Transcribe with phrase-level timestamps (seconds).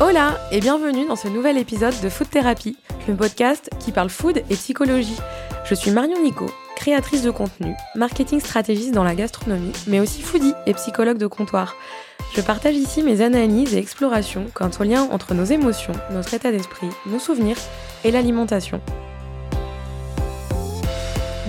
[0.00, 4.38] Hola et bienvenue dans ce nouvel épisode de Food Therapy, le podcast qui parle food
[4.50, 5.16] et psychologie.
[5.64, 10.52] Je suis Marion Nico, créatrice de contenu, marketing stratégiste dans la gastronomie, mais aussi foodie
[10.66, 11.76] et psychologue de comptoir.
[12.34, 16.50] Je partage ici mes analyses et explorations quant au lien entre nos émotions, notre état
[16.50, 17.58] d'esprit, nos souvenirs
[18.02, 18.80] et l'alimentation.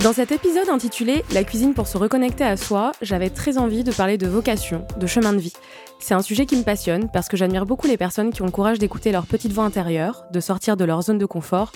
[0.06, 3.90] Dans cet épisode intitulé La cuisine pour se reconnecter à soi, j'avais très envie de
[3.90, 5.52] parler de vocation, de chemin de vie.
[5.98, 8.52] C'est un sujet qui me passionne parce que j'admire beaucoup les personnes qui ont le
[8.52, 11.72] courage d'écouter leur petite voix intérieure, de sortir de leur zone de confort,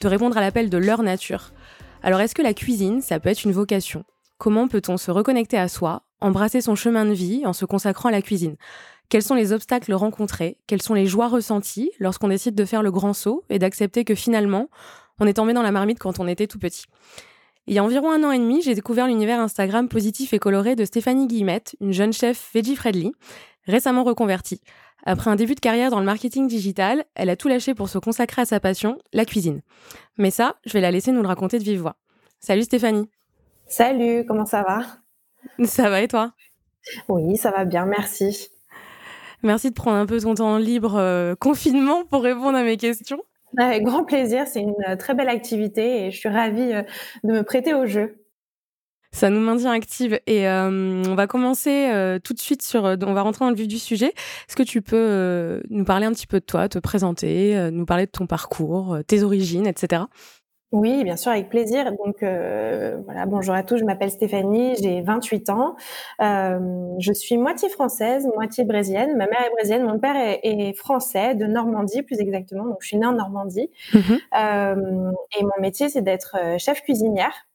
[0.00, 1.50] de répondre à l'appel de leur nature.
[2.02, 4.04] Alors est-ce que la cuisine, ça peut être une vocation?
[4.38, 8.12] Comment peut-on se reconnecter à soi, embrasser son chemin de vie en se consacrant à
[8.12, 8.56] la cuisine?
[9.10, 10.56] Quels sont les obstacles rencontrés?
[10.66, 14.14] Quelles sont les joies ressenties lorsqu'on décide de faire le grand saut et d'accepter que
[14.14, 14.70] finalement,
[15.20, 16.86] on est tombé dans la marmite quand on était tout petit?
[17.66, 20.76] Il y a environ un an et demi, j'ai découvert l'univers Instagram positif et coloré
[20.76, 23.12] de Stéphanie Guillemette, une jeune chef veggie friendly,
[23.66, 24.60] récemment reconvertie.
[25.06, 27.98] Après un début de carrière dans le marketing digital, elle a tout lâché pour se
[27.98, 29.60] consacrer à sa passion, la cuisine.
[30.16, 31.96] Mais ça, je vais la laisser nous le raconter de vive voix.
[32.40, 33.08] Salut Stéphanie.
[33.66, 35.64] Salut, comment ça va?
[35.66, 36.32] Ça va et toi?
[37.08, 38.48] Oui, ça va bien, merci.
[39.42, 43.22] Merci de prendre un peu ton temps libre euh, confinement pour répondre à mes questions.
[43.58, 46.82] Avec grand plaisir, c'est une euh, très belle activité et je suis ravie euh,
[47.22, 48.20] de me prêter au jeu.
[49.12, 52.82] Ça nous maintient active et euh, on va commencer tout de suite sur.
[52.82, 54.08] on va rentrer dans le vif du sujet.
[54.08, 58.06] Est-ce que tu peux nous parler un petit peu de toi, te présenter, nous parler
[58.06, 60.02] de ton parcours, tes origines, etc.
[60.74, 61.92] Oui, bien sûr, avec plaisir.
[61.92, 65.76] Donc euh, voilà, bonjour à tous, je m'appelle Stéphanie, j'ai 28 ans.
[66.20, 66.58] Euh,
[66.98, 69.16] je suis moitié française, moitié brésilienne.
[69.16, 72.64] Ma mère est brésilienne, mon père est, français, de Normandie plus exactement.
[72.64, 73.70] Donc je suis née en Normandie.
[73.92, 74.02] Mhm.
[74.36, 77.46] Euh, et mon métier, c'est d'être chef cuisinière.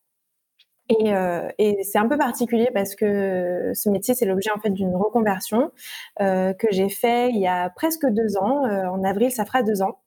[0.88, 1.12] Et,
[1.60, 5.72] et c'est un peu particulier parce que ce métier, c'est l'objet en fait d'une reconversion
[6.18, 8.64] que j'ai fait il y a presque deux ans.
[8.64, 10.00] en avril, ça fera deux ans.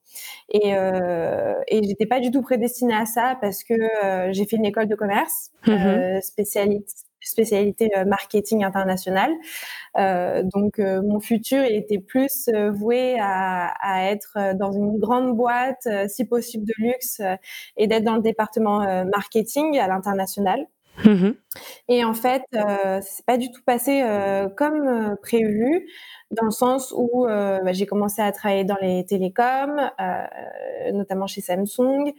[0.50, 4.56] Et, euh, et j'étais pas du tout prédestinée à ça parce que euh, j'ai fait
[4.56, 9.30] une école de commerce, mmh euh, spécialité, spécialité euh, marketing international.
[10.54, 16.64] Donc mon futur était plus voué à, à, être dans une grande boîte, si possible
[16.64, 17.20] de luxe,
[17.76, 20.66] et d'être dans le département marketing à l'international.
[21.04, 21.30] Mmh
[21.88, 24.02] et en fait, euh, c'est pas du tout passé
[24.56, 25.86] comme prévu
[26.32, 31.26] dans le sens où euh, bah, j'ai commencé à travailler dans les télécoms, euh, notamment
[31.26, 32.12] chez Samsung.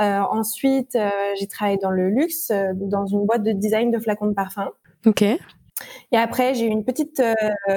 [0.00, 0.96] Euh, ensuite,
[1.38, 4.70] j'ai travaillé dans le luxe, dans une boîte de design de flacons de parfum.
[5.04, 5.22] Ok.
[5.22, 7.22] Et après, j'ai eu une petite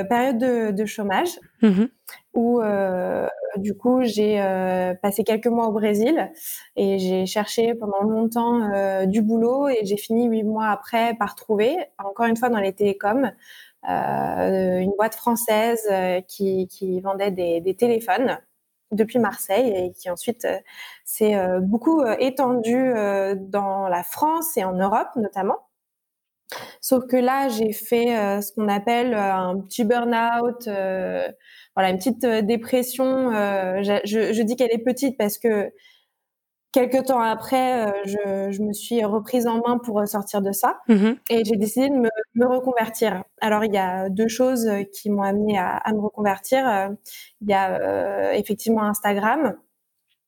[0.10, 1.86] période de, chômage mmh
[2.34, 2.62] où,
[3.58, 4.38] du coup, j'ai
[5.02, 6.32] passé quelques mois au Brésil
[6.76, 11.78] et j'ai cherché pendant longtemps du boulot et j'ai fini huit mois après par trouver,
[11.98, 13.32] encore une fois dans les télécoms,
[13.88, 18.38] euh, une boîte française euh, qui, qui vendait des, des, téléphones
[18.92, 20.58] depuis Marseille et qui ensuite euh,
[21.06, 22.94] s'est beaucoup étendue
[23.38, 25.69] dans la France et en Europe notamment.
[26.82, 30.64] Sauf que là, j'ai fait ce qu'on appelle un petit burn-out,
[31.76, 33.32] voilà, une petite dépression.
[33.32, 35.72] je, je, dis qu'elle est petite parce que
[36.72, 40.80] Quelques temps après, euh, je, je, me suis reprise en main pour sortir de ça
[40.88, 43.24] mmh et j'ai décidé de me, me, reconvertir.
[43.42, 46.92] Alors, il y a deux choses qui m'ont amené à, à, me reconvertir.
[47.42, 49.56] Il y a euh, effectivement Instagram.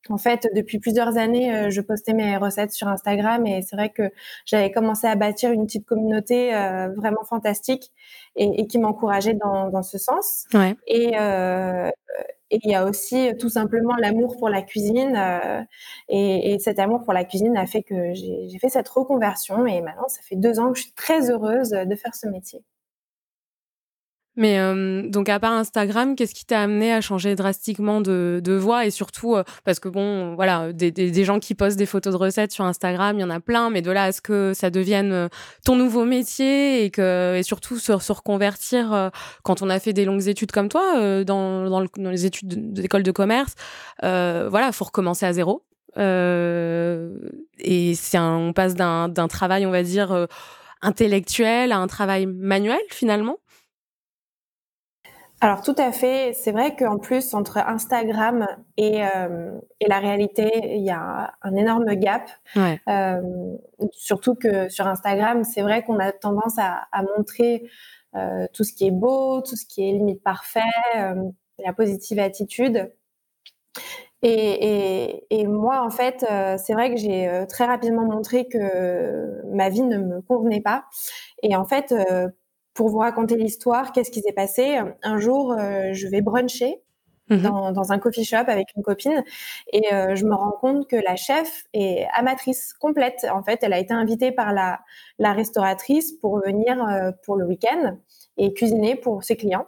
[0.09, 3.89] En fait, depuis plusieurs années, euh, je postais mes recettes sur Instagram et c'est vrai
[3.89, 4.11] que
[4.45, 6.51] j'avais commencé à bâtir une petite communauté
[6.97, 7.91] vraiment fantastique
[8.35, 10.45] et, et qui m'encourageait dans, dans, ce sens.
[10.53, 10.75] Ouais.
[10.87, 11.15] Et,
[12.51, 15.15] et il y a aussi euh, tout simplement l'amour pour la cuisine.
[15.15, 15.61] Euh,
[16.09, 19.65] et, et, cet amour pour la cuisine a fait que j'ai fait cette reconversion.
[19.65, 22.61] Et maintenant, ça fait deux ans que je suis très heureuse de faire ce métier.
[24.37, 28.53] Mais euh, donc à part Instagram, qu'est-ce qui t'a amené à changer drastiquement de, de
[28.53, 28.85] voix?
[28.85, 32.17] Et surtout euh, parce que bon voilà des, des, gens qui postent des photos de
[32.17, 34.69] recettes sur Instagram, il y en a plein, mais de là à ce que ça
[34.69, 35.27] devienne euh,
[35.65, 39.11] ton nouveau métier et que et surtout se, se reconvertir
[39.43, 43.03] quand on a fait des longues études comme toi dans, dans, dans, les études d'école
[43.03, 43.55] de, commerce,
[44.01, 45.65] voilà faut recommencer à zéro
[45.97, 50.27] et c'est on passe d'un travail on va dire
[50.81, 53.37] intellectuel à un travail manuel finalement.
[55.43, 58.47] Alors tout à fait, c'est vrai qu'en plus entre Instagram
[58.77, 62.29] et, euh, et, la réalité, il y a un énorme gap.
[62.55, 62.79] Ouais.
[62.87, 63.55] Euh,
[63.91, 67.67] surtout que sur Instagram, c'est vrai qu'on a tendance à, à montrer
[68.15, 70.61] euh, tout ce qui est beau, tout ce qui est limite parfait,
[70.93, 72.91] la positive attitude.
[74.21, 76.23] Et, et, et, moi, en fait,
[76.59, 80.85] c'est vrai que j'ai très rapidement montré que ma vie ne me convenait pas.
[81.41, 81.95] Et en fait,
[82.73, 84.79] pour vous raconter l'histoire, qu'est-ce qui s'est passé?
[85.03, 86.81] Un jour, euh, je vais bruncher
[87.29, 89.23] mmh dans, un coffee shop avec une copine
[89.71, 93.25] et je me rends compte que la chef est amatrice complète.
[93.31, 94.81] En fait, elle a été invitée par la,
[95.17, 96.85] la restauratrice pour venir
[97.23, 97.97] pour le week-end
[98.35, 99.65] et cuisiner pour ses clients.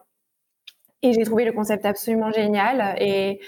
[1.03, 2.95] Et j'ai trouvé le concept absolument génial.
[3.00, 3.39] Et,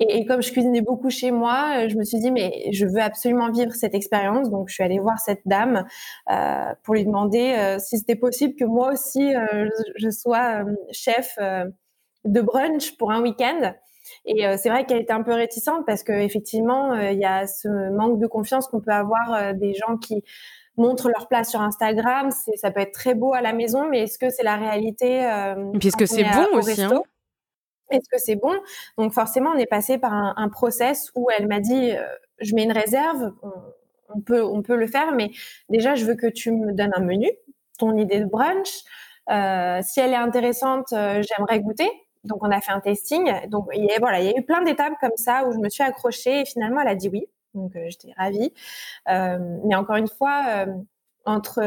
[0.00, 3.50] et, comme je cuisinais beaucoup chez moi, je me suis dit, mais je veux absolument
[3.50, 4.50] vivre cette expérience.
[4.50, 5.84] Donc, je suis allée voir cette dame
[6.30, 10.72] euh, pour lui demander euh, si c'était possible que moi aussi, euh, je sois euh,
[10.92, 11.64] chef euh,
[12.24, 13.72] de brunch pour un week-end.
[14.24, 18.18] Et c'est vrai qu'elle était un peu réticente parce qu'effectivement, il y a ce manque
[18.18, 20.24] de confiance qu'on peut avoir des gens qui
[20.78, 22.30] montrent leur place sur Instagram.
[22.56, 25.20] Ça peut être très beau à la maison, mais est-ce que c'est la réalité
[25.74, 27.02] Et puis est-ce que c'est bon aussi hein?
[27.90, 28.54] Est-ce que c'est bon?
[28.96, 32.02] Donc forcément, on est passé par un, un process où elle m'a dit, euh,
[32.40, 33.32] je mets une réserve,
[34.08, 35.30] on, peut, on peut le faire, mais
[35.68, 37.30] déjà, je veux que tu me donnes un menu,
[37.78, 38.82] ton idée de brunch.
[39.30, 41.90] Euh, si elle est intéressante, euh, j'aimerais goûter.
[42.24, 43.30] Donc on a fait un testing.
[43.48, 43.68] Donc
[44.00, 46.44] voilà, il y a eu plein d'étapes comme ça où je me suis accrochée et
[46.44, 47.26] finalement elle a dit oui.
[47.54, 48.52] Donc j'étais ravie.
[49.06, 50.66] mais encore une fois,
[51.24, 51.62] entre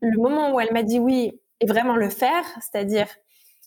[0.00, 3.06] le moment où elle m'a dit oui et vraiment le faire, c'est-à-dire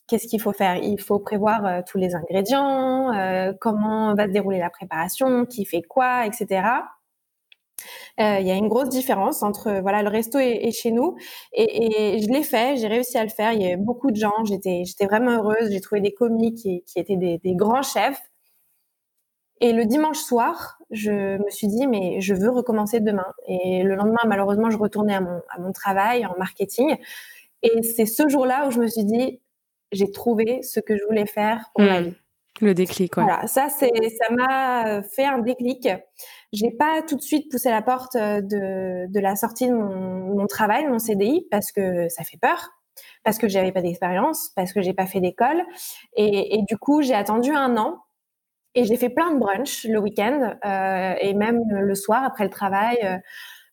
[0.10, 0.76] qu'est-ce qu'il faut faire?
[0.78, 5.66] Il faut prévoir euh, tous les ingrédients, euh, comment va se dérouler la préparation, qui
[5.66, 6.64] fait quoi, etc.
[8.20, 11.16] Euh, il y a une grosse différence entre voilà le resto et, chez nous
[11.54, 13.54] et, je l'ai fait, j'ai réussi à le faire.
[13.54, 15.72] Il y a beaucoup de gens, j'étais j'étais vraiment heureuse.
[15.72, 18.22] J'ai trouvé des commis qui, étaient des, grands chefs.
[19.62, 23.26] Et le dimanche soir, je me suis dit mais je veux recommencer demain.
[23.48, 26.98] Et le lendemain, malheureusement, je retournais à mon, à mon travail en marketing.
[27.64, 29.40] Et c'est ce jour-là où je me suis dit
[29.92, 32.14] j'ai trouvé ce que je voulais faire pour ma vie.
[32.62, 33.24] Le déclic, quoi.
[33.24, 35.88] Voilà, ça, c'est, ça m'a fait un déclic.
[36.52, 40.36] J'ai pas tout de suite poussé la porte euh, de, de la sortie de mon,
[40.36, 42.70] mon travail, mon CDI, parce que ça fait peur,
[43.24, 45.64] parce que j'avais pas d'expérience, parce que j'ai pas fait d'école,
[46.16, 48.00] et, et, du coup, j'ai attendu un an.
[48.76, 52.52] Et j'ai fait plein de brunch le week-end euh, et même le soir après le
[52.52, 52.98] travail.
[53.04, 53.18] Euh,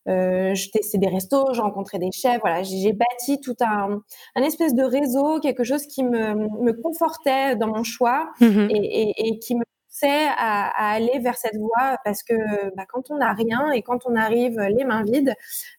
[0.07, 2.39] euh, je testais des restos, j'ai rencontré des chefs.
[2.41, 4.01] Voilà, j'ai bâti tout un,
[4.35, 9.01] un espèce de réseau, quelque chose qui me, me confortait dans mon choix mmh et,
[9.01, 12.33] et, et, qui me poussait à, à, aller vers cette voie parce que
[12.75, 15.35] bah, quand on n'a rien et quand on arrive les mains vides,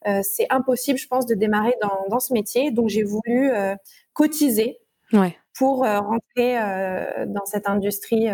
[0.06, 2.70] euh, c'est impossible, je pense, de démarrer dans, dans ce métier.
[2.70, 3.75] Donc j'ai voulu euh,
[4.12, 4.78] cotiser
[5.12, 5.36] ouais.
[5.56, 6.58] pour euh, rentrer
[7.26, 8.28] dans cette industrie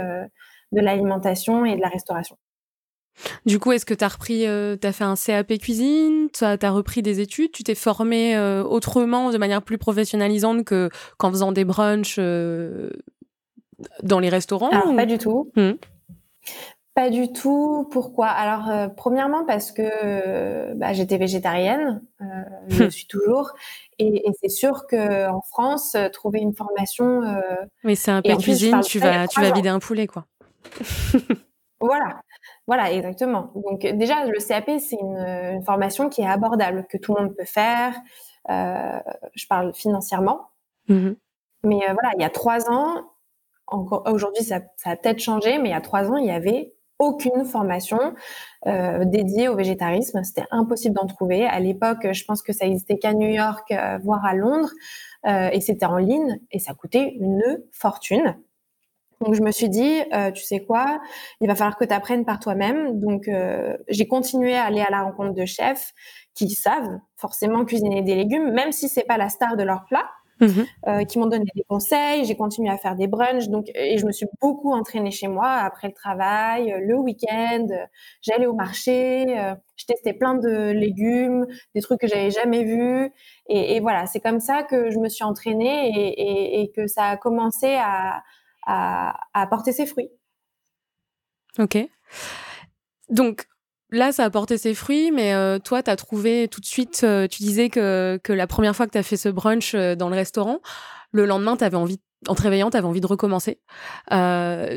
[0.72, 2.36] de l'alimentation et de la restauration.
[3.46, 6.44] Du coup, est-ce que tu as repris, euh, tu as fait un CAP cuisine, tu
[6.44, 11.30] as, repris des études, tu t'es formé euh, autrement, de manière plus professionnalisante que qu'en
[11.30, 12.90] faisant des brunchs euh,
[14.02, 15.50] dans les restaurants Alors, pas du tout.
[15.56, 15.72] Mmh.
[16.94, 17.88] Pas du tout.
[17.90, 18.28] Pourquoi?
[18.28, 22.02] Alors, premièrement, parce que bah, j'étais végétarienne,
[22.68, 23.52] je le suis toujours.
[23.98, 27.22] Et, et c'est sûr qu'en France, trouver une formation.
[27.82, 30.26] Mais c'est un peu cuisine, tu vas, tu vas vider un poulet, quoi.
[31.80, 32.22] voilà.
[32.66, 33.50] Voilà, exactement.
[33.54, 37.44] Donc déjà, le CAP, c'est une, formation qui est abordable, que tout le monde peut
[37.44, 37.94] faire.
[38.50, 38.98] Euh,
[39.34, 40.48] je parle financièrement.
[40.88, 41.12] Mmh
[41.66, 43.06] mais euh, voilà, il y a trois ans,
[43.68, 46.74] aujourd'hui ça, ça, a peut-être changé, mais il y a trois ans, il y avait
[46.98, 48.12] aucune formation
[48.66, 50.22] euh, dédiée au végétarisme.
[50.24, 51.46] C'était impossible d'en trouver.
[51.46, 53.72] À l'époque, je pense que ça existait qu'à New York,
[54.02, 54.68] voire à Londres,
[55.26, 58.36] et c'était en ligne, et ça coûtait une fortune.
[59.20, 61.00] Donc je me suis dit, euh, tu sais quoi,
[61.40, 63.00] il va falloir que tu apprennes par toi-même.
[63.00, 65.92] Donc euh, j'ai continué à aller à la rencontre de chefs
[66.34, 70.04] qui savent forcément cuisiner des légumes, même si c'est pas la star de leur plat,
[70.40, 70.46] mmh
[70.88, 72.24] euh, qui m'ont donné des conseils.
[72.24, 75.48] J'ai continué à faire des brunchs, donc et je me suis beaucoup entraînée chez moi
[75.48, 77.66] après le travail, le week-end.
[78.20, 79.26] J'allais au marché,
[79.76, 83.10] je testais plein de légumes, des trucs que j'avais jamais vus,
[83.48, 86.88] et, et voilà, c'est comme ça que je me suis entraînée et, et, et que
[86.88, 88.22] ça a commencé à
[88.66, 90.10] à, à porter ses fruits.
[91.58, 91.78] Ok.
[93.10, 93.46] Donc,
[93.90, 97.02] là, ça a porté ses fruits, mais euh, toi, tu as trouvé tout de suite,
[97.04, 99.94] euh, tu disais que, que la première fois que tu as fait ce brunch euh,
[99.94, 100.60] dans le restaurant,
[101.12, 103.60] le lendemain, tu envie, en te réveillant, tu avais envie de recommencer.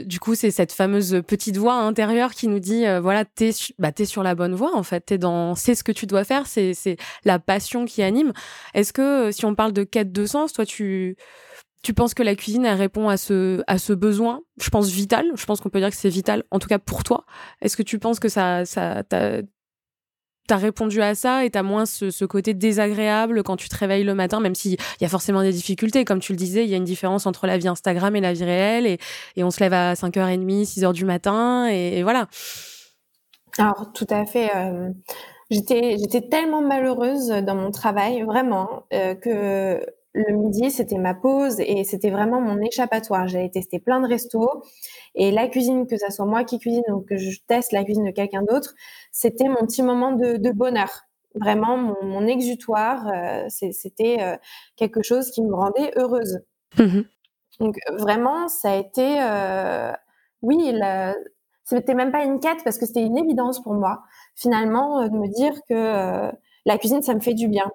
[0.05, 3.23] du coup, c'est cette fameuse petite voix intérieure qui nous dit, voilà,
[3.79, 5.01] bah, es sur la bonne voie, en fait.
[5.01, 8.33] T'es dans, c'est ce que tu dois faire, c'est la passion qui anime.
[8.75, 11.17] Est-ce que, si on parle de quête de sens, toi, tu
[11.83, 15.31] tu penses que la cuisine, elle répond à ce, à ce besoin, je pense vital,
[15.35, 17.25] je pense qu'on peut dire que c'est vital, en tout cas pour toi.
[17.61, 19.41] Est-ce que tu penses que ça, ça t'as,
[20.49, 24.03] as répondu à ça et t'as moins ce, ce, côté désagréable quand tu te réveilles
[24.03, 26.03] le matin, même s'il y a forcément des difficultés?
[26.03, 28.33] Comme tu le disais, il y a une différence entre la vie Instagram et la
[28.33, 28.97] vie réelle et,
[29.35, 32.27] et on se lève à 5h30, 6h du matin et, voilà.
[33.57, 34.49] Alors, tout à fait.
[34.55, 34.89] Euh,
[35.49, 39.81] j'étais, j'étais tellement malheureuse dans mon travail, vraiment, euh, que
[40.17, 43.27] le midi, c'était ma pause et c'était vraiment mon échappatoire.
[43.27, 44.63] J'avais testé plein de restos
[45.13, 48.05] et la cuisine, que ça soit moi qui cuisine ou que je teste la cuisine
[48.05, 48.73] de quelqu'un d'autre,
[49.11, 51.03] c'était mon petit moment de, bonheur.
[51.35, 54.37] Vraiment, mon, exutoire, euh, c'était euh,
[54.75, 56.39] quelque chose qui me rendait heureuse.
[56.79, 57.01] Mmh
[57.59, 59.91] Donc vraiment, ça a été, euh,
[60.41, 60.73] oui,
[61.63, 64.01] c'était même pas une quête parce que c'était une évidence pour moi,
[64.35, 66.31] finalement, de me dire que
[66.65, 67.71] la cuisine, ça me fait du bien.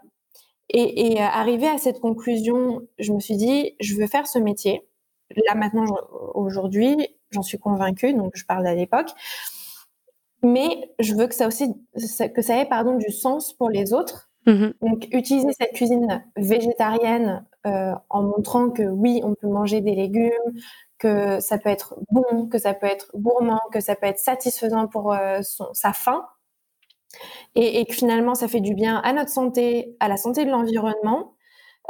[0.73, 4.87] Et, et arrivé à cette conclusion, je me suis dit, je veux faire ce métier.
[5.47, 5.85] Là maintenant,
[6.35, 6.97] aujourd'hui,
[7.31, 9.11] j'en suis convaincue, donc je parle à l'époque.
[10.43, 11.73] Mais je veux que ça aussi,
[12.35, 14.29] que ça ait pardon du sens pour les autres.
[14.45, 19.95] Mmh donc utiliser cette cuisine végétarienne euh, en montrant que oui, on peut manger des
[19.95, 20.33] légumes,
[20.99, 24.89] que ça peut être bon, que ça peut être gourmand, que ça peut être satisfaisant
[24.89, 26.27] pour euh, son, sa faim,
[27.55, 31.35] et, que finalement ça fait du bien à notre santé, à la santé de l'environnement.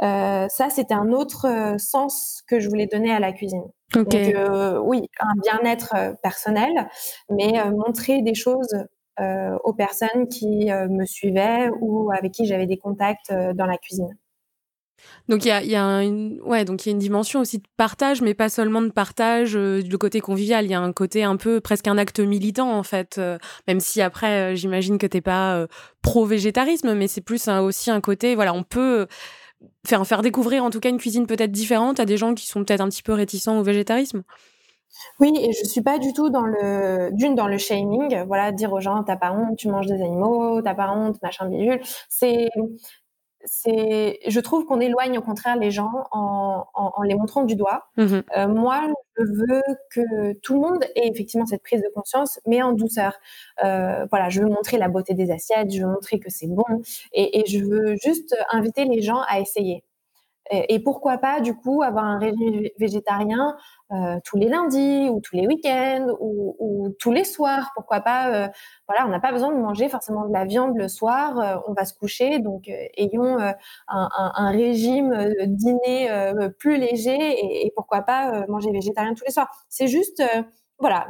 [0.01, 3.63] Euh, ça, c'était un autre euh, sens que je voulais donner à la cuisine.
[3.93, 6.89] Donc, euh, oui, un bien-être personnel,
[7.29, 8.75] mais montrer des choses
[9.63, 14.09] aux personnes qui me suivaient ou avec qui j'avais des contacts dans la cuisine.
[15.29, 18.21] Donc il y a, une, ouais, donc il y a une dimension aussi de partage,
[18.21, 20.65] mais pas seulement de partage euh, du côté convivial.
[20.65, 23.79] Il y a un côté un peu presque un acte militant en fait, euh, même
[23.79, 25.65] si après euh, j'imagine que t'es pas
[26.01, 29.07] pro végétarisme, mais c'est plus aussi un côté, voilà, on peut
[29.87, 32.63] faire faire découvrir en tout cas une cuisine peut-être différente à des gens qui sont
[32.65, 34.23] peut-être un petit peu réticents au végétarisme.
[35.19, 38.73] Oui, et je suis pas du tout dans le d'une dans le shaming, voilà, dire
[38.73, 41.79] aux gens t'as pas honte, tu manges des animaux, t'as pas honte, machin bidule.
[42.09, 42.49] C'est
[43.45, 47.87] c'est, je trouve qu'on éloigne au contraire les gens en, en, les montrant du doigt.
[47.97, 52.39] Mmh euh, moi, je veux que tout le monde ait effectivement cette prise de conscience,
[52.45, 53.13] mais en douceur.
[53.63, 56.63] Euh, voilà, je veux montrer la beauté des assiettes, je veux montrer que c'est bon,
[57.13, 59.83] et, et, je veux juste inviter les gens à essayer.
[60.51, 63.55] Et, pourquoi pas, du coup, avoir un régime végétarien
[63.93, 67.71] euh, tous les lundis ou tous les week-ends ou, ou, tous les soirs.
[67.75, 68.47] Pourquoi pas euh,
[68.87, 71.39] Voilà, on n'a pas besoin de manger forcément de la viande le soir.
[71.39, 73.37] Euh, on va se coucher, donc ayons
[73.87, 76.09] un, régime dîner
[76.57, 79.49] plus léger et, pourquoi pas manger végétarien tous les soirs.
[79.69, 80.23] C'est juste,
[80.79, 81.07] voilà,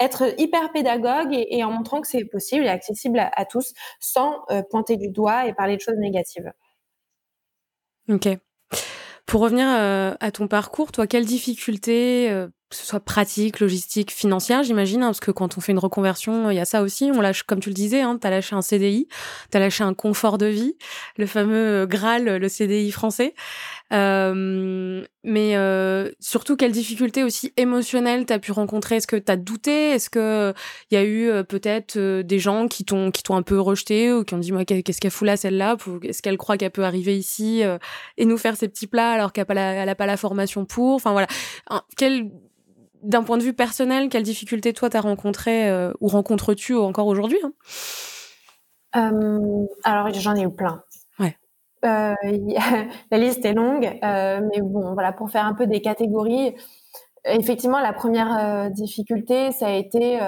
[0.00, 3.72] être hyper pédagogue et, et, en montrant que c'est possible et accessible à, à tous
[4.00, 6.52] sans pointer du doigt et parler de choses négatives.
[8.08, 8.28] Ok.
[9.34, 14.10] Pour revenir euh, à ton parcours, toi, quelles difficultés, euh, que ce soit pratique, logistique,
[14.10, 17.10] financière, j'imagine, hein, parce que quand on fait une reconversion, il y a ça aussi.
[17.14, 19.08] On lâche, comme tu le disais, hein, tu as lâché un CDI,
[19.50, 20.76] tu as lâché un confort de vie,
[21.16, 23.34] le fameux Graal, le CDI français.
[23.92, 28.96] Euh, mais euh, surtout, quelles difficultés aussi émotionnelles t'as pu rencontrer?
[28.96, 29.90] Est-ce que t'as douté?
[29.90, 30.52] Est-ce que
[30.90, 33.58] il y a eu euh, peut-être euh, des gens qui t'ont qui t'ont un peu
[33.58, 35.76] rejeté ou qui ont dit moi qu'est-ce qu'elle fout là celle-là?
[36.02, 37.62] Est-ce qu'elle croit qu'elle peut arriver ici
[38.18, 40.94] et nous faire ces petits plats alors qu'elle n'a pas, pas la formation pour?
[40.94, 41.28] Enfin voilà,
[41.96, 42.30] quel
[43.04, 45.70] d'un point de vue personnel, quelles difficultés toi t'as rencontré
[46.00, 47.52] ou rencontres-tu encore aujourd'hui hein?
[49.84, 50.82] Alors j'en ai eu plein.
[51.84, 52.14] Euh,
[53.10, 56.54] la liste est longue, euh, mais bon, voilà, pour faire un peu des catégories,
[57.24, 60.18] effectivement, la première euh, difficulté, ça a été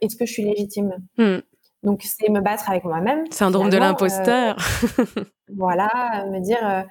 [0.00, 0.92] est-ce que je suis légitime?
[1.16, 1.38] Hmm.
[1.82, 3.24] Donc, c'est me battre avec moi-même.
[3.30, 4.56] Syndrome de l'imposteur.
[5.56, 6.84] voilà, me dire.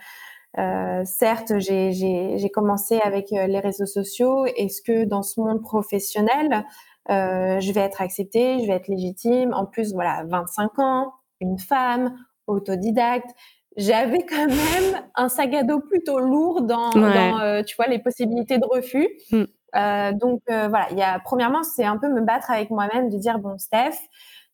[1.05, 4.45] Certes, j'ai commencé avec les réseaux sociaux.
[4.45, 6.65] Est-ce que dans ce monde professionnel,
[7.09, 9.53] je vais être acceptée, je vais être légitime?
[9.53, 12.15] En plus, voilà, 25 ans, une femme,
[12.47, 13.29] autodidacte
[13.77, 17.99] j'avais quand même un sac à dos plutôt lourd dans, dans euh, tu vois, les
[17.99, 19.09] possibilités de refus.
[19.31, 19.43] Mm.
[19.75, 23.09] Euh, donc euh, voilà, il y a premièrement, c'est un peu me battre avec moi-même,
[23.09, 23.97] de dire bon, Steph,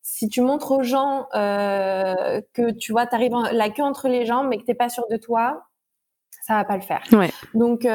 [0.01, 4.47] si tu montres aux gens euh, que tu vois, t'arrives la queue entre les jambes,
[4.49, 5.63] mais que t'es pas sûr de toi,
[6.49, 7.03] ça va pas le faire.
[7.11, 7.31] Ouais.
[7.53, 7.87] Donc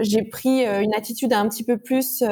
[0.00, 2.22] j'ai pris une attitude un petit peu plus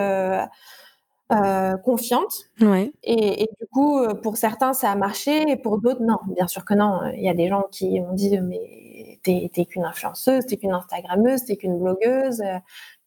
[1.32, 2.50] euh, confiante.
[2.60, 2.92] Ouais.
[3.02, 6.18] Et, et, du coup, euh, pour certains, ça a marché, et pour d'autres, non.
[6.34, 7.00] Bien sûr que non.
[7.14, 11.44] Il y a des gens qui ont dit, mais t'es, qu'une influenceuse, t'es qu'une Instagrammeuse,
[11.44, 12.42] t'es qu'une blogueuse.
[12.42, 12.58] Euh,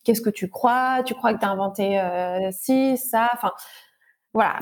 [0.04, 1.04] qu'est-ce que tu crois?
[1.06, 3.30] Tu crois que t'as inventé euh, ci, ça?
[3.34, 3.52] Enfin,
[4.36, 4.60] voilà.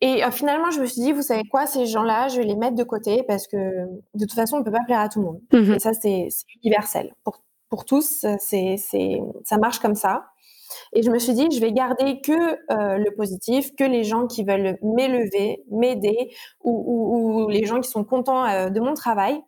[0.00, 2.76] Et finalement, je me suis dit, vous savez quoi, ces gens-là, je vais les mettre
[2.76, 5.74] de côté parce que de toute façon, on peut pas plaire à tout le monde.
[5.74, 6.28] Et ça, c'est,
[6.62, 7.12] universel.
[7.24, 8.76] Pour, pour tous, c'est,
[9.44, 10.26] ça marche comme ça.
[10.92, 14.26] Et je me suis dit, je vais garder que euh, le positif, que les gens
[14.26, 16.30] qui veulent m'élever, m'aider,
[16.62, 19.40] ou, ou, les gens qui sont contents euh, de mon travail.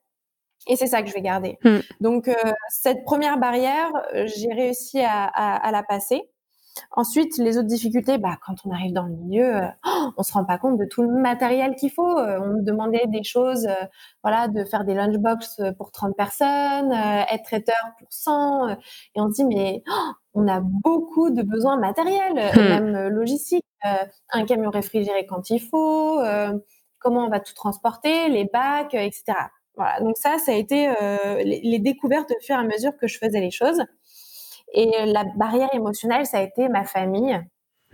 [0.67, 1.57] Et c'est ça que je vais garder.
[1.65, 1.79] Hmm.
[2.01, 2.35] Donc, euh,
[2.69, 6.23] cette première barrière, j'ai réussi à, à, à, la passer.
[6.93, 10.33] Ensuite, les autres difficultés, bah, quand on arrive dans le milieu, on euh, on se
[10.33, 12.19] rend pas compte de tout le matériel qu'il faut.
[12.19, 13.87] Euh, on me demandait des choses, euh,
[14.23, 18.71] voilà, de faire des lunchbox pour 30 personnes, être traiteur pour 100.
[18.71, 18.77] et
[19.17, 19.83] on se dit, mais
[20.35, 22.61] on a beaucoup de besoins matériels, hmm.
[22.61, 23.65] même logistiques.
[24.31, 26.21] un camion réfrigéré quand il faut,
[26.99, 29.35] comment on va tout transporter, les bacs, etc.
[29.77, 30.01] Voilà.
[30.01, 30.89] Donc ça, ça a été
[31.45, 33.83] les, les découvertes au fur et à mesure que je faisais les choses.
[34.75, 37.41] Et la barrière émotionnelle, ça a été ma famille.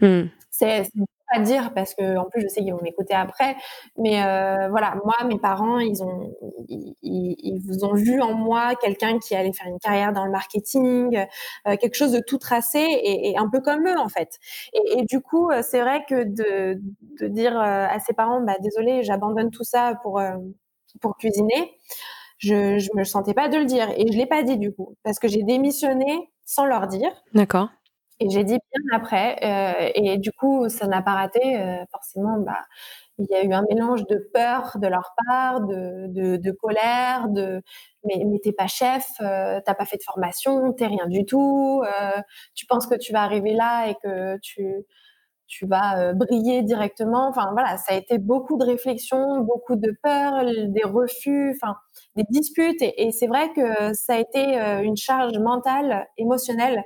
[0.00, 0.24] Hmm.
[0.50, 0.88] C'est
[1.32, 3.56] pas dire parce que en plus je sais qu'ils vont m'écouter après,
[3.96, 6.32] mais euh, voilà, moi mes parents ils ont
[6.68, 10.30] ils, ils, vous ont vu en moi quelqu'un qui allait faire une carrière dans le
[10.30, 11.16] marketing,
[11.66, 14.38] euh, quelque chose de tout tracé et, et, un peu comme eux en fait.
[14.74, 16.80] Et, et du coup euh, c'est vrai que de,
[17.20, 20.32] de dire euh, à ses parents bah désolé j'abandonne tout ça pour euh,
[21.00, 21.72] pour cuisiner,
[22.38, 24.96] je je me sentais pas de le dire et je l'ai pas dit du coup
[25.02, 27.10] parce que j'ai démissionné sans leur dire.
[27.34, 27.68] D'accord.
[28.20, 29.38] Et j'ai dit bien après.
[29.42, 31.40] Euh, et du coup, ça n'a pas raté.
[31.60, 32.60] Euh, forcément, bah,
[33.18, 37.28] il y a eu un mélange de peur de leur part, de, de, de colère,
[37.28, 37.62] de
[38.04, 41.82] mais, mais t'es pas chef, euh, t'as pas fait de formation, t'es rien du tout.
[42.54, 44.64] Tu penses que tu vas arriver là et que tu
[45.46, 47.28] tu vas euh, briller directement.
[47.28, 51.76] Enfin voilà, ça a été beaucoup de réflexions, beaucoup de peurs, des refus, enfin
[52.16, 52.80] des disputes.
[52.80, 56.82] Et, c'est vrai que ça a été euh, une charge mentale, émotionnelle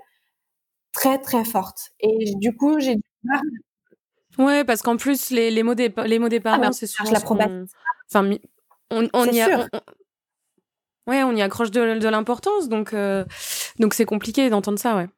[0.92, 1.90] très très forte.
[2.00, 2.96] Et du coup, j'ai
[4.38, 7.10] Ouais, parce qu'en plus les, les mots des les mots des ah, parents, c'est souvent
[7.10, 7.18] la
[8.10, 8.30] Enfin,
[8.90, 9.68] on, on y a,
[11.06, 13.24] ouais, on y accroche de, de l'importance, donc euh,
[13.80, 15.08] donc c'est compliqué d'entendre ça, ouais.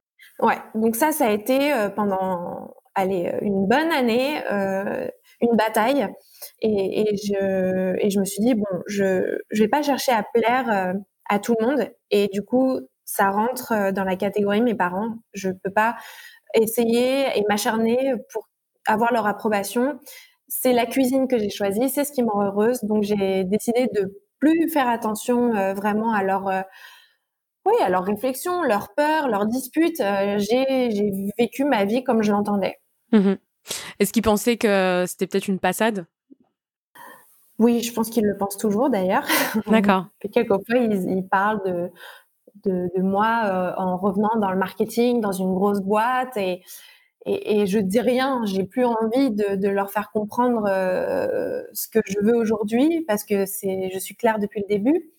[0.40, 5.08] Ouais, donc ça, ça a été pendant allez, une bonne année, euh,
[5.40, 6.08] une bataille.
[6.62, 10.70] Et, je, et je me suis dit, bon, je ne vais pas chercher à plaire
[10.70, 10.92] euh,
[11.28, 11.90] à tout le monde.
[12.10, 15.08] Et du coup, ça rentre euh, dans la catégorie mes parents.
[15.32, 15.96] Je ne peux pas
[16.54, 18.48] essayer et m'acharner pour
[18.86, 19.98] avoir leur approbation.
[20.48, 22.80] C'est la cuisine que j'ai choisie, c'est ce qui me rend heureuse.
[22.82, 26.50] Donc j'ai décidé de plus faire attention vraiment à leur
[27.66, 30.00] oui, à leurs réflexions, leurs peurs, leurs disputes.
[30.00, 30.88] Euh, j'ai
[31.38, 32.79] vécu ma vie comme je l'entendais.
[33.12, 33.34] Mmh
[33.98, 36.06] Est-ce qu'ils pensaient que c'était peut-être une passade?
[37.58, 39.26] Oui, je pense qu'ils le pensent toujours d'ailleurs.
[39.66, 40.06] D'accord.
[40.32, 41.90] Quelquefois, ils, ils parlent de,
[42.64, 46.62] de, de moi euh, en revenant dans le marketing, dans une grosse boîte et,
[47.26, 48.42] et, et je dis rien.
[48.44, 53.24] J'ai plus envie de, de, leur faire comprendre euh, ce que je veux aujourd'hui parce
[53.24, 55.10] que c'est, je suis claire depuis le début.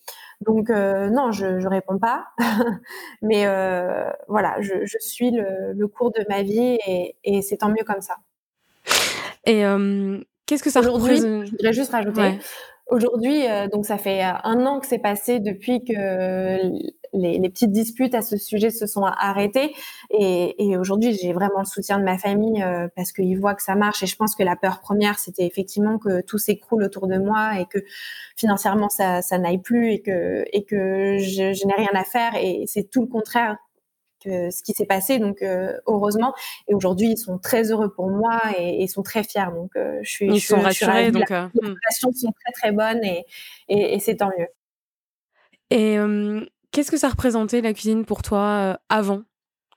[0.42, 2.26] Donc euh, non, je ne réponds pas.
[3.22, 7.58] Mais euh, voilà, je, je suis le, le, cours de ma vie et, et c'est
[7.58, 8.16] tant mieux comme ça.
[9.46, 12.40] Et euh, qu'est-ce que ça représente Je voudrais juste rajouter.
[12.88, 16.60] Aujourd'hui, euh, donc ça fait un an que c'est passé depuis que
[17.14, 19.74] les, les, petites disputes à ce sujet se sont arrêtées.
[20.10, 23.64] Et, et aujourd'hui, j'ai vraiment le soutien de ma famille euh, parce qu'ils voient que
[23.64, 24.04] ça marche.
[24.04, 27.60] Et je pense que la peur première, c'était effectivement que tout s'écroule autour de moi
[27.60, 27.80] et que
[28.38, 32.36] financièrement, ça, ça n'aille plus et que, et que je, je n'ai rien à faire.
[32.36, 33.58] Et c'est tout le contraire
[34.24, 35.20] que ce qui s'est passé.
[35.20, 36.34] Donc euh, heureusement,
[36.68, 39.52] et aujourd'hui ils sont très heureux pour moi et, ils sont très fiers.
[39.54, 40.28] Donc euh, je suis.
[40.28, 41.12] Ils sont rassurés.
[41.12, 41.50] donc les hmm.
[41.54, 43.26] relations sont très très bonnes et,
[43.68, 44.48] et, et c'est tant mieux.
[45.72, 45.98] Et
[46.72, 49.24] Qu'est-ce que ça représentait la cuisine pour toi euh, avant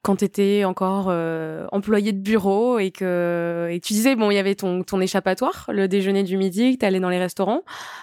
[0.02, 4.34] quand tu étais encore euh, employé de bureau et que et tu disais bon il
[4.34, 7.62] y avait ton, ton échappatoire le déjeuner du midi que tu allais dans les restaurants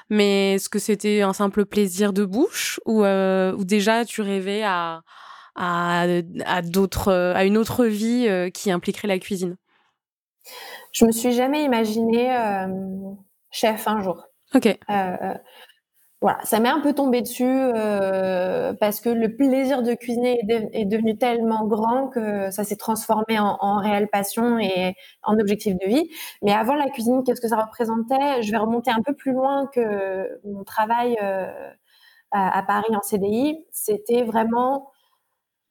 [0.09, 4.63] mais est-ce que c'était un simple plaisir de bouche ou, euh, ou déjà tu rêvais
[4.63, 5.03] à
[5.55, 6.07] à,
[6.45, 9.57] à d'autres à une autre vie qui impliquerait la cuisine?
[10.93, 12.29] Je me suis jamais imaginé
[13.51, 14.25] chef un jour.
[14.55, 14.75] Ok
[16.21, 20.39] voilà, ça m'est un peu tombé dessus euh, parce que le plaisir de cuisiner
[20.71, 25.87] est, devenu tellement grand que ça s'est transformé en, réelle passion et en objectif de
[25.87, 26.11] vie.
[26.43, 28.43] Mais avant la cuisine, qu'est-ce que ça représentait?
[28.43, 31.47] Je vais remonter un peu plus loin que mon travail euh,
[32.29, 33.65] à, Paris en CDI.
[33.71, 34.90] C'était vraiment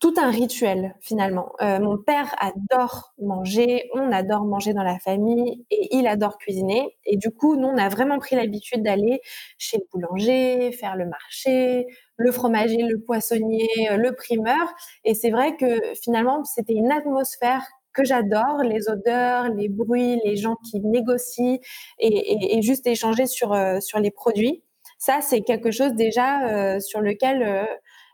[0.01, 1.53] tout un rituel finalement.
[1.61, 6.97] Euh, mon père adore manger, on adore manger dans la famille et il adore cuisiner.
[7.05, 9.21] Et du coup, nous, on a vraiment pris l'habitude d'aller
[9.59, 11.87] chez le boulanger, faire le marché,
[12.17, 14.73] le fromager, le poissonnier, euh, le primeur.
[15.05, 20.37] Et c'est vrai que finalement, c'était une atmosphère que j'adore, les odeurs, les bruits, les
[20.37, 21.59] gens qui négocient
[21.99, 24.63] et, juste échanger sur, euh, sur les produits.
[24.99, 27.67] Ça, c'est quelque chose déjà sur lequel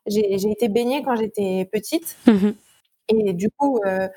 [0.07, 2.17] j'ai été baignée quand j'étais petite.
[2.27, 2.51] Mmh
[3.09, 4.09] et du coup, euh,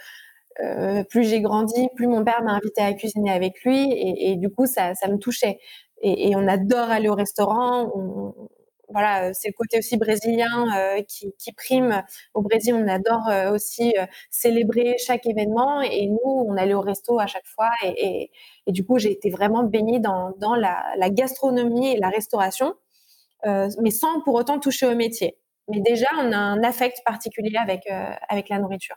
[0.62, 3.91] euh, plus j'ai grandi, plus mon père m'a invité à cuisiner avec lui.
[3.91, 5.60] Et, et du coup, ça, ça me touchait.
[6.02, 7.91] Et, et, on adore aller au restaurant.
[7.95, 8.34] On,
[8.91, 10.65] voilà, c'est le côté aussi brésilien
[11.08, 12.02] qui, qui, prime.
[12.34, 13.93] Au Brésil, on adore aussi
[14.32, 18.32] célébrer chaque événement et nous, on allait au resto à chaque fois et,
[18.65, 22.73] et, du coup, j'ai été vraiment baignée dans, dans la, la, gastronomie et la restauration,
[23.45, 25.38] mais sans pour autant toucher au métier.
[25.69, 27.82] Mais déjà, on a un affect particulier avec,
[28.27, 28.95] avec la nourriture.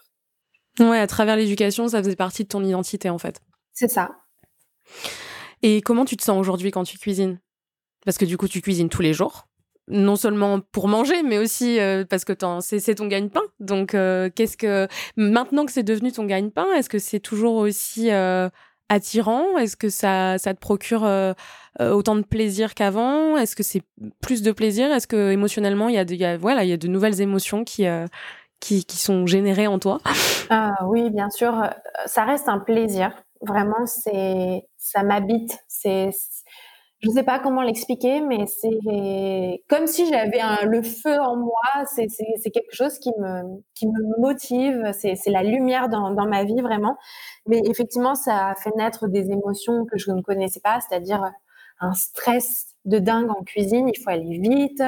[0.78, 3.40] Ouais, à travers l'éducation, ça faisait partie de ton identité en fait.
[3.72, 4.10] C'est ça.
[5.62, 7.40] Et comment tu te sens aujourd'hui quand tu cuisines?
[8.04, 9.46] Parce que du coup, tu cuisines tous les jours.
[9.88, 13.42] Non seulement pour manger, mais aussi euh, parce que c'est ton gagne-pain.
[13.60, 18.10] Donc, euh, qu'est-ce que maintenant que c'est devenu ton gagne-pain, est-ce que c'est toujours aussi
[18.10, 18.48] euh,
[18.92, 19.58] attirant?
[19.58, 21.08] Est-ce que ça, ça te procure
[21.80, 23.36] autant de plaisir qu'avant?
[23.36, 23.82] Est-ce que c'est
[24.20, 24.90] plus de plaisir?
[24.92, 27.86] Est-ce que émotionnellement, il y a, de, voilà, il y a de nouvelles émotions qui
[28.60, 30.00] qui, qui, sont générées en toi?
[30.50, 31.52] Ah, Oui, bien sûr.
[32.06, 33.12] Ça reste un plaisir.
[33.40, 35.58] Vraiment, c'est ça m'habite.
[35.66, 36.10] C'est
[37.02, 41.84] je sais pas comment l'expliquer, mais c'est comme si j'avais le feu en moi.
[41.86, 44.92] C'est quelque chose qui me, motive.
[44.92, 46.96] C'est la lumière dans, ma vie, vraiment.
[47.46, 51.32] Mais effectivement, ça a fait naître des émotions que je ne connaissais pas, c'est-à-dire
[51.80, 53.88] un stress de dingue en cuisine.
[53.88, 54.82] Il faut aller vite,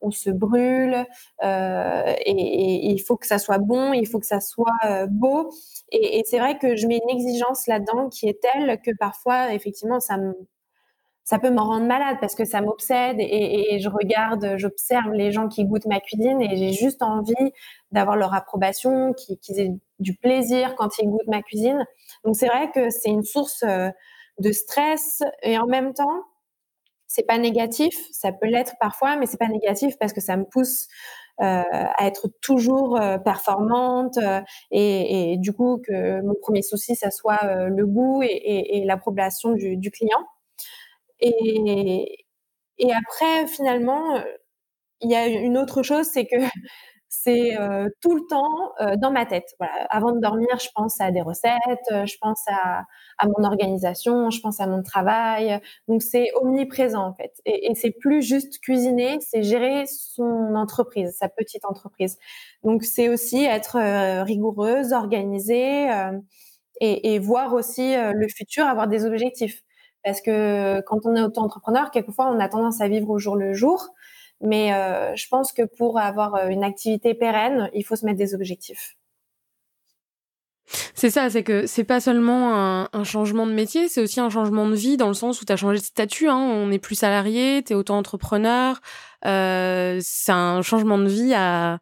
[0.00, 1.04] on se brûle,
[1.44, 5.50] euh, et, il faut que ça soit bon, il faut que ça soit euh, beau.
[5.92, 10.00] Et, c'est vrai que je mets une exigence là-dedans qui est telle que parfois, effectivement,
[10.00, 10.34] ça me
[11.28, 15.46] ça peut me rendre malade parce que ça m'obsède et, je regarde, j'observe les gens
[15.48, 17.52] qui goûtent ma cuisine et j'ai juste envie
[17.92, 21.84] d'avoir leur approbation, qu'ils aient du plaisir quand ils goûtent ma cuisine.
[22.24, 23.90] Donc c'est vrai que c'est une source euh,
[24.38, 26.22] de stress et en même temps,
[27.06, 30.44] c'est pas négatif, ça peut l'être parfois, mais c'est pas négatif parce que ça me
[30.44, 30.88] pousse
[31.42, 34.18] euh, à être toujours euh, performante
[34.70, 40.24] et, du coup que mon premier souci ça soit le goût et, l'approbation du, client.
[41.20, 42.26] Et,
[42.78, 44.22] et après finalement
[45.00, 46.36] il y a une autre chose, c'est que
[47.10, 47.56] c'est
[48.02, 49.54] tout le temps dans ma tête.
[49.90, 52.84] Avant de dormir, je pense à des recettes, je pense à,
[53.26, 55.58] mon organisation, je pense à mon travail.
[55.88, 57.32] Donc c'est omniprésent en fait.
[57.46, 62.18] Et, c'est plus juste cuisiner, c'est gérer son entreprise, sa petite entreprise.
[62.62, 63.78] Donc c'est aussi être
[64.24, 65.88] rigoureuse, organisée
[66.80, 69.62] et, et, voir aussi le futur, avoir des objectifs.
[70.04, 73.52] Parce que quand on est auto-entrepreneur, quelquefois on a tendance à vivre au jour le
[73.52, 73.88] jour.
[74.40, 78.18] Mais euh, je pense que pour avoir euh, une activité pérenne, il faut se mettre
[78.18, 78.96] des objectifs.
[80.94, 84.68] C'est ça, c'est que c'est pas seulement un, changement de métier, c'est aussi un changement
[84.68, 86.94] de vie dans le sens où tu as changé de statut, hein, on n'est plus
[86.94, 88.78] salarié, tu es auto-entrepreneur,
[89.24, 91.78] euh, c'est un changement de vie à,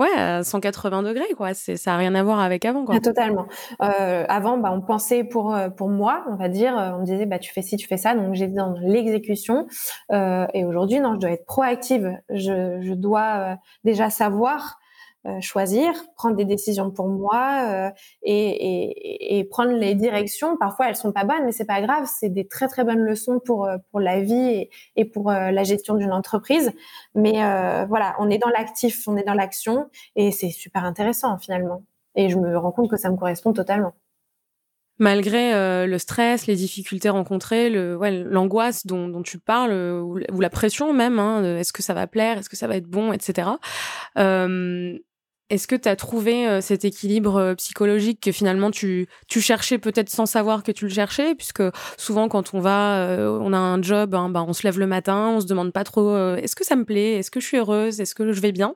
[0.00, 1.54] ouais, à 180 degrés, quoi.
[1.54, 2.96] C'est, ça a rien à voir avec avant, quoi.
[2.96, 3.46] Ah, totalement.
[3.82, 7.04] Euh, avant, bah, on pensait pour euh, pour moi, on va dire, euh, on me
[7.04, 9.66] disait, bah, tu fais ci, tu fais ça, donc j'étais dans l'exécution.
[10.10, 12.18] Euh, et aujourd'hui, non, je dois être proactive.
[12.30, 14.88] Je, je dois déjà savoir euh,
[15.40, 17.90] choisir, prendre des décisions pour moi euh,
[18.22, 20.56] et, prendre les directions.
[20.56, 22.06] Parfois, elles sont pas bonnes, mais c'est pas grave.
[22.06, 25.62] C'est des très très bonnes leçons pour euh, pour la vie et, et pour la
[25.62, 26.72] gestion d'une entreprise.
[27.14, 27.32] Mais
[27.86, 31.82] voilà, on est dans l'actif, on est dans l'action et c'est super intéressant finalement.
[32.14, 33.92] Et je me rends compte que ça me correspond totalement
[35.02, 41.56] malgré le stress, les difficultés rencontrées, l'angoisse dont, tu parles, ou, la pression même, hein,
[41.56, 43.48] est-ce que ça va plaire, est-ce que ça va être bon, etc.
[44.18, 44.98] Euh,
[45.50, 50.08] est-ce que tu as trouvé euh, cet équilibre euh, psychologique que finalement tu, cherchais peut-être
[50.08, 51.34] sans savoir que tu le cherchais?
[51.34, 51.62] Puisque
[51.98, 54.86] souvent quand on va, euh, on a un job, hein, bah, on se lève le
[54.86, 56.00] matin, on se demande pas trop
[56.36, 58.74] est-ce que ça me plaît, est-ce que je suis heureuse, est-ce que je vais bien?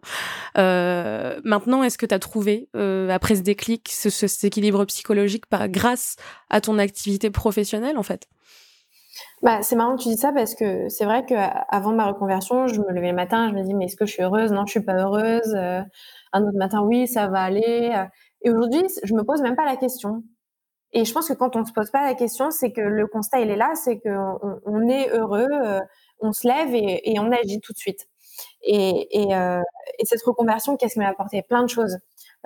[0.57, 2.69] Maintenant, est-ce que tu as trouvé,
[3.11, 6.17] après ce déclic, ce, cet équilibre psychologique par, grâce
[6.51, 8.29] à ton activité professionnelle en fait?
[9.45, 12.81] Bah, c'est marrant que tu dis ça parce que c'est vrai qu'avant ma reconversion, je
[12.81, 14.51] me levais le matin, je me dis mais est-ce que je suis heureuse?
[14.51, 15.55] Non, je suis pas heureuse
[16.35, 17.93] un autre matin, oui, ça va aller.
[17.95, 18.05] Euh.
[18.43, 20.23] Et aujourd'hui, je me pose même pas la question.
[20.93, 23.41] Et je pense que quand on se pose pas la question, c'est que le constat,
[23.41, 25.81] il est là, c'est qu'on on est heureux, euh,
[26.21, 28.07] on se lève et, on agit tout de suite.
[28.63, 29.63] Et, euh,
[29.99, 31.43] et, cette reconversion, qu'est-ce qu'elle m'a apporté?
[31.43, 31.97] Plein de choses.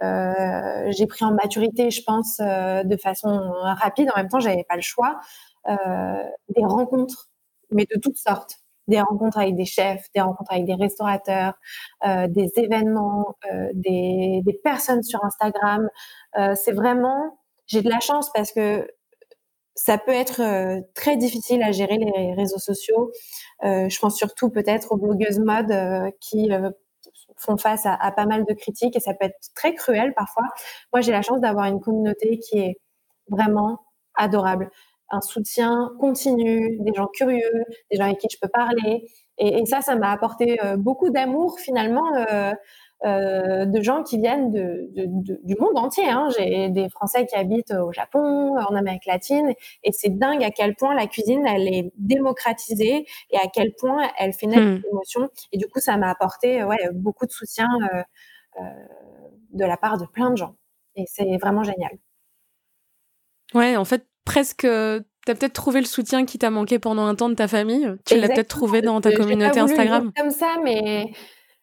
[0.01, 3.51] j'ai pris en maturité, je pense, de façon
[3.83, 4.11] rapide.
[4.15, 5.19] En même temps, j'avais pas le choix.
[5.67, 7.29] Des rencontres,
[7.71, 11.53] mais de toutes sortes des rencontres avec des chefs, des rencontres avec des restaurateurs,
[12.07, 15.89] euh, des événements, euh, des, personnes sur Instagram.
[16.39, 18.89] Euh, c'est vraiment, j'ai de la chance parce que
[19.75, 23.13] ça peut être euh, très difficile à gérer les réseaux sociaux.
[23.63, 26.51] Euh, je pense surtout peut-être aux blogueuses mode euh, qui
[27.37, 30.45] font face à, à, pas mal de critiques et ça peut être très cruel parfois.
[30.93, 32.81] Moi, j'ai la chance d'avoir une communauté qui est
[33.29, 33.79] vraiment
[34.17, 34.71] adorable.
[35.11, 39.07] Un soutien continu, des gens curieux, des gens avec qui je peux parler.
[39.39, 42.11] Et, ça, ça m'a apporté beaucoup d'amour finalement.
[43.05, 44.91] Euh, de gens qui viennent de,
[45.45, 46.09] du monde entier.
[46.09, 46.29] Hein.
[46.37, 50.75] J'ai des Français qui habitent au Japon, en Amérique latine, et c'est dingue à quel
[50.75, 54.83] point la cuisine, elle est démocratisée et à quel point elle fait naître hmm.
[54.83, 55.31] l'émotion.
[55.53, 58.03] Et du coup, ça m'a apporté ouais, beaucoup de soutien euh,
[58.61, 58.65] euh,
[59.53, 60.57] de la part de plein de gens.
[60.97, 61.93] Et c'est vraiment génial.
[63.55, 67.15] Ouais, en fait, presque tu as peut-être trouvé le soutien qui t'a manqué pendant un
[67.15, 67.89] temps de ta famille.
[68.07, 70.13] Tu l'as peut-être trouvé dans ta communauté Instagram.
[70.17, 71.11] Comme ça, mais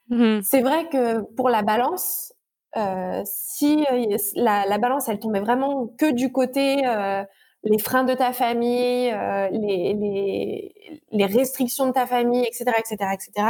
[0.09, 2.33] Mmh c'est vrai que pour la balance,
[2.77, 7.23] euh, si euh, la, balance, elle tombait vraiment que du côté euh,
[7.63, 9.11] les freins de ta famille,
[9.51, 10.71] les,
[11.11, 13.47] les, restrictions de ta famille, etc., etc., etc.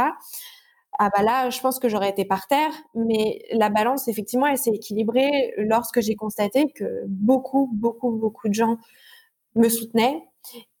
[0.98, 4.56] Ah bah là, je pense que j'aurais été par terre, mais la balance, effectivement, elle
[4.56, 8.78] s'est équilibrée lorsque j'ai constaté que beaucoup, beaucoup, beaucoup de gens
[9.56, 10.22] me soutenaient.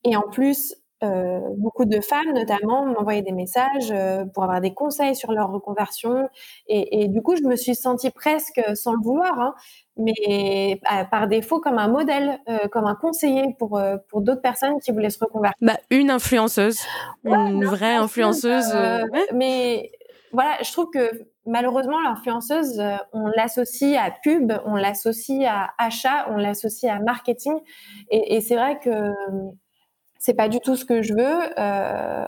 [0.04, 4.72] Et en plus, euh, beaucoup de femmes, notamment, m'envoyaient des messages euh, pour avoir des
[4.72, 6.28] conseils sur leur reconversion.
[6.68, 9.54] Et, du coup, je me suis sentie presque, sans le vouloir, hein,
[9.98, 12.38] mais euh, par défaut, comme un modèle,
[12.72, 15.58] comme un conseiller pour, pour d'autres personnes qui voulaient se reconvertir.
[15.60, 16.80] Bah, une influenceuse,
[17.24, 18.74] une vraie influenceuse.
[19.34, 19.92] Mais
[20.32, 21.10] voilà, je trouve que
[21.46, 22.82] malheureusement, l'influenceuse,
[23.12, 27.54] on l'associe à pub, on l'associe à achat, on l'associe à marketing.
[28.10, 28.90] Et, c'est vrai que
[30.18, 31.58] c'est pas du tout ce que je veux.
[31.58, 32.26] Euh,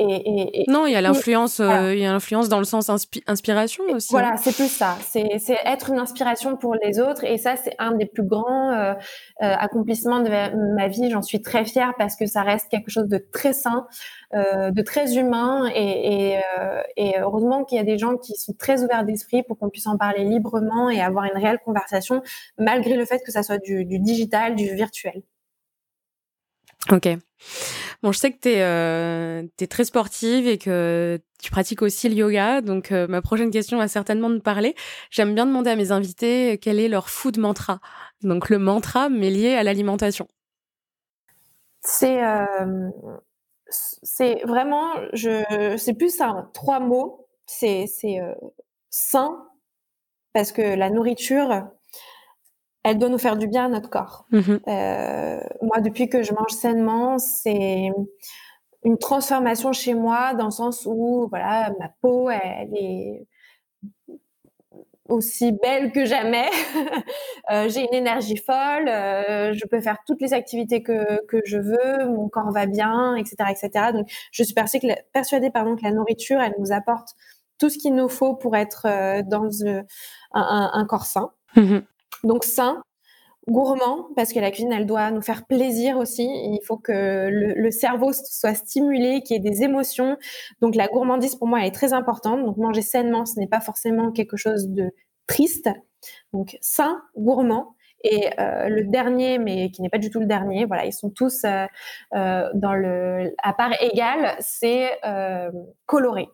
[0.00, 2.90] et, non, il y a l'influence, euh, il y a l'influence dans le sens
[3.26, 4.08] inspiration aussi.
[4.10, 4.36] Voilà, hein.
[4.38, 4.96] c'est plus ça.
[5.06, 8.94] C'est être une inspiration pour les autres, et ça, c'est un des plus grands euh,
[9.38, 10.30] accomplissements de
[10.74, 11.10] ma vie.
[11.10, 13.86] J'en suis très fière parce que ça reste quelque chose de très sain,
[14.32, 16.38] de très humain, et,
[17.18, 19.98] heureusement qu'il y a des gens qui sont très ouverts d'esprit pour qu'on puisse en
[19.98, 22.22] parler librement et avoir une réelle conversation,
[22.58, 25.22] malgré le fait que ça soit du digital, du virtuel.
[26.90, 27.08] Ok.
[28.02, 32.14] Bon, je sais que tu es, euh, très sportive et que tu pratiques aussi le
[32.14, 32.62] yoga.
[32.62, 34.74] Donc, euh, ma prochaine question va certainement te parler.
[35.10, 37.80] J'aime bien demander à mes invités quel est leur food mantra.
[38.22, 40.26] Donc, le mantra, mais lié à l'alimentation.
[41.82, 42.90] C'est euh,
[43.70, 47.26] c'est vraiment, c'est plus un trois mots.
[47.46, 47.86] C'est
[48.90, 49.46] sain,
[50.32, 51.68] parce que la nourriture,
[52.82, 54.26] elle doit nous faire du bien à notre corps.
[54.30, 57.90] Mmh euh, moi, depuis que je mange sainement, c'est
[58.84, 63.26] une transformation chez moi dans le sens où, voilà, ma peau, elle est
[65.08, 66.48] aussi belle que jamais.
[67.50, 68.88] euh, j'ai une énergie folle.
[68.88, 72.06] Euh, je peux faire toutes les activités que, que je veux.
[72.06, 73.92] Mon corps va bien, etc., etc.
[73.92, 77.10] Donc, je suis persuadée, pardon, que la nourriture, elle nous apporte
[77.58, 78.86] tout ce qu'il nous faut pour être
[79.28, 79.84] dans un,
[80.32, 81.30] un, corps sain.
[81.56, 81.80] Mmh
[82.24, 82.82] donc sain,
[83.48, 86.24] gourmand, parce que la cuisine, elle doit nous faire plaisir aussi.
[86.24, 90.16] Il faut que le, cerveau soit stimulé, qu'il y ait des émotions.
[90.60, 92.44] Donc la gourmandise, pour moi, elle est très importante.
[92.44, 94.90] Donc manger sainement, ce n'est pas forcément quelque chose de
[95.26, 95.68] triste.
[96.32, 97.74] Donc sain, gourmand.
[98.02, 101.10] Et euh, le dernier, mais qui n'est pas du tout le dernier, voilà, ils sont
[101.10, 101.66] tous euh,
[102.14, 104.98] euh, dans le à part égale, c'est
[105.86, 106.28] coloré.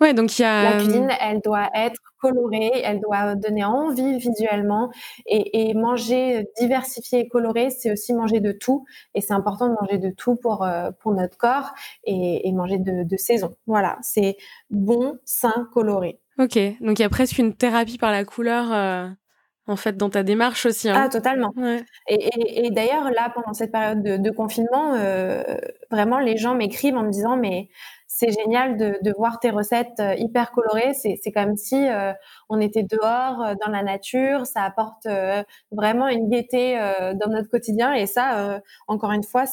[0.00, 4.18] Ouais, donc il y a la cuisine, elle doit être colorée, elle doit donner envie
[4.18, 4.90] visuellement
[5.26, 8.84] et, manger diversifié et coloré, c'est aussi manger de tout
[9.14, 11.72] et c'est important de manger de tout pour euh, pour notre corps
[12.04, 13.56] et, manger de, saison.
[13.66, 14.36] Voilà, c'est
[14.70, 16.20] bon, sain, coloré.
[16.38, 18.72] Ok, donc il y a presque une thérapie par la couleur.
[18.72, 19.08] Euh,
[19.68, 20.88] en fait, dans ta démarche aussi.
[20.88, 20.94] Hein.
[20.96, 21.52] Ah, totalement.
[22.08, 25.42] Et, d'ailleurs, là, pendant cette période de, confinement, euh,
[25.90, 27.68] vraiment, les gens m'écrivent en me disant, mais
[28.18, 30.92] c'est génial de, voir tes recettes euh, hyper colorées.
[30.92, 32.12] C'est comme si euh,
[32.48, 34.44] on était dehors euh, dans la nature.
[34.44, 35.06] Ça apporte
[35.70, 36.76] vraiment une gaieté
[37.14, 37.92] dans notre quotidien.
[37.92, 39.44] Et ça, encore une fois,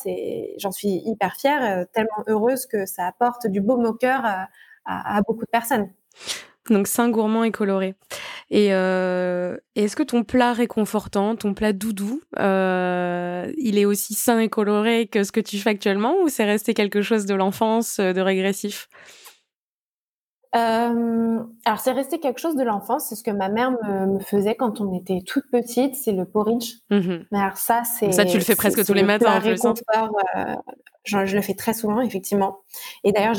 [0.58, 4.21] j'en suis hyper fière, tellement heureuse que ça apporte du beau au cœur
[4.86, 5.89] à beaucoup de personnes.
[6.69, 7.93] Donc sain, gourmand et coloré.
[8.49, 14.39] Et euh, est-ce que ton plat réconfortant, ton plat doudou, euh, il est aussi sain
[14.39, 17.99] et coloré que ce que tu fais actuellement ou c'est resté quelque chose de l'enfance,
[17.99, 18.88] euh, de régressif?
[20.56, 24.56] Euh, alors c'est resté quelque chose de l'enfance, c'est ce que ma mère me, faisait
[24.56, 26.75] quand on était toute petite, c'est le porridge.
[26.89, 29.38] Mmh Mais alors ça c'est ça tu le fais presque tous les matins.
[29.39, 30.56] Réconfort, euh,
[31.06, 32.60] je, le fais très souvent effectivement.
[33.04, 33.34] Et d'ailleurs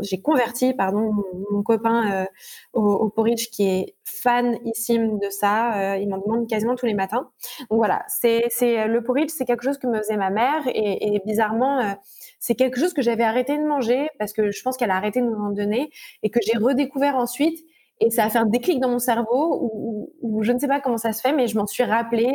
[0.00, 1.12] j'ai converti pardon
[1.50, 2.26] mon, copain euh,
[2.72, 5.92] au, porridge qui est fanissime de ça.
[5.92, 7.30] Euh, il m'en demande quasiment tous les matins.
[7.70, 11.80] Donc voilà, c'est le porridge, c'est quelque chose que me faisait ma mère et, bizarrement
[11.80, 11.92] euh,
[12.38, 15.20] c'est quelque chose que j'avais arrêté de manger parce que je pense qu'elle a arrêté
[15.20, 15.90] de nous en donner
[16.22, 17.58] et que j'ai redécouvert ensuite.
[18.02, 20.96] Et ça a fait un déclic dans mon cerveau où, je ne sais pas comment
[20.96, 22.32] ça se fait, mais je m'en suis rappelé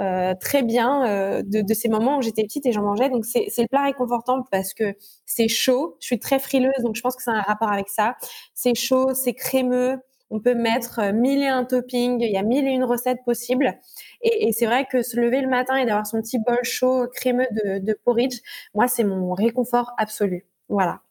[0.00, 3.10] euh, très bien de, ces moments où j'étais petite et j'en mangeais.
[3.10, 4.94] Donc c'est le plat réconfortant parce que
[5.26, 5.96] c'est chaud.
[6.00, 8.16] Je suis très frileuse, donc je pense que c'est un rapport avec ça.
[8.54, 9.98] C'est chaud, c'est crémeux.
[10.30, 12.20] On peut mettre mille et un toppings.
[12.20, 13.78] Il y a mille et une recettes possibles.
[14.22, 17.46] Et, c'est vrai que se lever le matin et d'avoir son petit bol chaud, crémeux
[17.52, 18.40] de, de porridge,
[18.74, 20.46] moi, c'est mon réconfort absolu.
[20.68, 21.02] Voilà.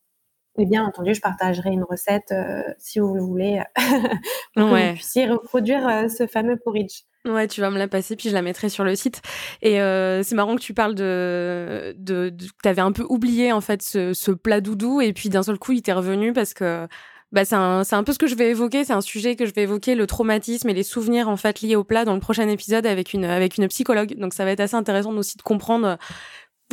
[0.57, 3.61] Et bien entendu, je partagerai une recette euh, si vous le voulez
[4.55, 7.01] pour que vous puissiez reproduire euh, ce fameux porridge.
[7.25, 9.21] Ouais, tu vas me la passer, puis je la mettrai sur le site.
[9.61, 13.51] Et euh, c'est marrant que tu parles de, de, de tu avais un peu oublié
[13.51, 16.53] en fait ce, ce plat doudou, et puis d'un seul coup, il t'est revenu parce
[16.53, 16.87] que
[17.33, 18.85] bah, c'est un, un, peu ce que je vais évoquer.
[18.85, 21.75] C'est un sujet que je vais évoquer, le traumatisme et les souvenirs en fait liés
[21.75, 24.15] au plat dans le prochain épisode avec une avec une psychologue.
[24.19, 25.97] Donc ça va être assez intéressant aussi de comprendre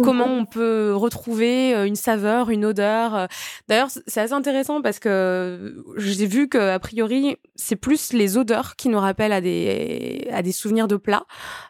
[0.03, 3.15] comment on peut retrouver euh, une saveur, une odeur.
[3.15, 3.27] Euh.
[3.69, 8.77] D'ailleurs, c'est assez intéressant parce que j'ai vu que a priori, c'est plus les odeurs
[8.77, 11.27] qui nous rappellent à des à des souvenirs de plats,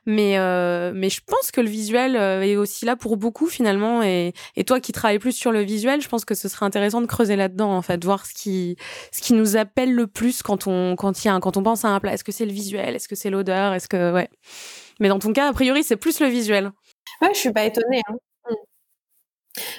[0.07, 4.03] mais euh, mais je pense que le visuel est aussi là pour beaucoup finalement.
[4.03, 7.01] Et, et toi qui travailles plus sur le visuel, je pense que ce serait intéressant
[7.01, 8.77] de creuser là-dedans en fait, voir ce qui
[9.13, 11.85] ce qui nous appelle le plus quand on quand il y a quand on pense
[11.85, 12.15] à un plat.
[12.15, 12.97] Est-ce que c'est le visuel?
[12.97, 13.73] Est-ce que c'est l'odeur?
[13.75, 14.29] Est-ce que ouais
[15.01, 16.73] mais dans ton cas, a priori, c'est plus le visuel.
[17.23, 18.03] Ouais, je suis pas étonnée.
[18.09, 18.16] Hein.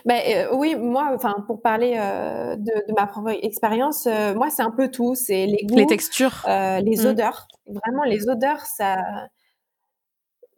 [0.05, 4.63] Ben, euh, oui, moi, enfin, pour parler euh, de, ma propre expérience, euh, moi, c'est
[4.63, 5.15] un peu tout.
[5.15, 7.05] C'est les goûts, les textures, les mmh.
[7.05, 7.47] odeurs.
[7.67, 8.97] Vraiment, les odeurs, ça.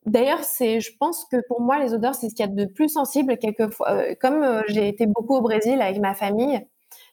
[0.06, 2.66] D'ailleurs, c'est, je pense que pour moi, les odeurs, c'est ce qu'il y a de
[2.66, 3.38] plus sensible.
[3.38, 6.60] Quelquefois, comme j'ai été beaucoup au Brésil avec ma famille,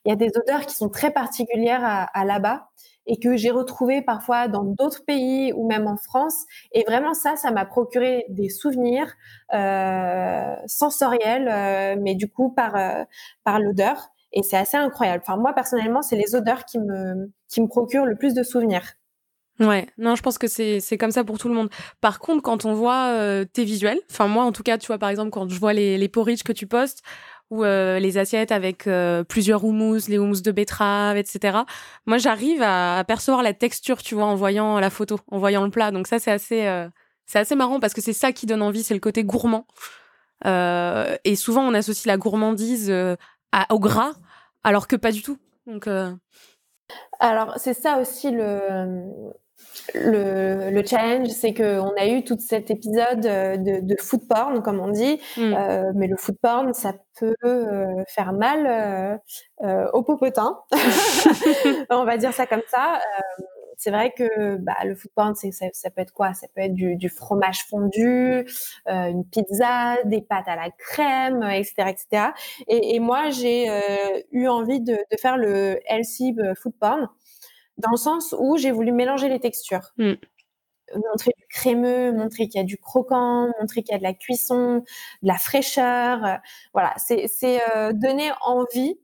[0.04, 2.70] il y a des odeurs qui sont très particulières à là-bas
[3.10, 6.46] et que j'ai retrouvé parfois dans d'autres pays ou même en France.
[6.72, 9.12] Et vraiment ça, ça m'a procuré des souvenirs
[9.52, 13.02] euh, sensoriels, euh, mais du coup par euh,
[13.42, 14.10] par l'odeur.
[14.32, 15.24] Et c'est assez incroyable.
[15.26, 18.94] Enfin moi personnellement, c'est les odeurs qui me qui me procurent le plus de souvenirs.
[19.58, 21.68] Ouais, non, je pense que c'est comme ça pour tout le monde.
[22.00, 25.10] Par contre, quand on voit tes visuels, enfin moi en tout cas, tu vois par
[25.10, 27.02] exemple quand je vois les les porridge que tu postes,
[27.50, 31.58] ou euh, les assiettes avec euh, plusieurs houmous, les houmous de betterave, etc.
[32.06, 35.70] Moi, j'arrive à, percevoir la texture, tu vois, en voyant la photo, en voyant le
[35.70, 35.90] plat.
[35.90, 36.88] Donc ça, c'est assez, euh,
[37.26, 39.66] c'est assez marrant parce que c'est ça qui donne envie, c'est le côté gourmand.
[40.44, 42.90] et souvent, on associe la gourmandise
[43.52, 44.12] à, au gras,
[44.64, 45.38] alors que pas du tout.
[45.66, 45.88] Donc
[47.20, 49.00] alors c'est ça aussi le
[49.94, 54.62] le, le, challenge, c'est qu'on a eu tout cet épisode euh, de, de food porn,
[54.62, 55.40] comme on dit, mm.
[55.40, 59.20] euh, mais le food porn, ça peut euh, faire mal
[59.64, 60.58] euh, au popotin,
[61.90, 63.00] on va dire ça comme ça.
[63.76, 66.34] c'est vrai que bah, le food porn, ça, ça, peut être quoi?
[66.34, 68.46] Ça peut être du, du fromage fondu,
[68.86, 72.26] une pizza, des pâtes à la crème, etc., etc.
[72.68, 73.66] Et, et moi, j'ai
[74.30, 77.08] eu envie de, de, faire le healthy food porn
[77.80, 79.92] dans le sens où j'ai voulu mélanger les textures.
[79.98, 80.14] Mm.
[81.12, 84.12] Montrer du crémeux, montrer qu'il y a du croquant, montrer qu'il y a de la
[84.12, 84.82] cuisson,
[85.22, 86.24] de la fraîcheur.
[86.24, 86.34] Euh,
[86.74, 88.98] voilà, c'est euh, donner envie.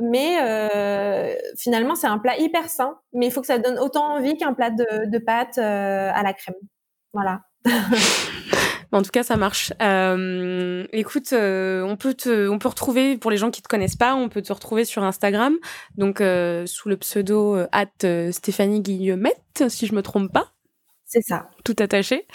[0.00, 2.98] Mais euh, finalement, c'est un plat hyper sain.
[3.12, 6.32] Mais il faut que ça donne autant envie qu'un plat de, de pâtes à la
[6.32, 6.54] crème.
[7.12, 7.42] Voilà.
[8.92, 9.72] en tout cas, ça marche.
[9.80, 13.96] Euh, écoute, euh, on peut te, on peut retrouver pour les gens qui te connaissent
[13.96, 15.56] pas, on peut te retrouver sur Instagram,
[15.96, 17.86] donc euh, sous le pseudo at
[18.32, 20.52] Stéphanie Guillemette, si je me trompe pas.
[21.06, 21.50] C'est ça.
[21.64, 22.26] Tout attaché.